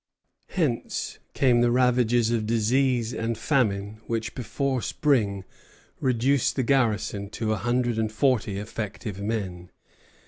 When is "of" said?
2.31-2.47